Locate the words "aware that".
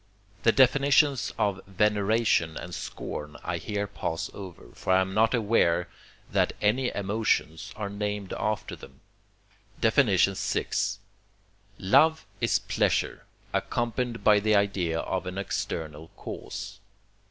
5.35-6.53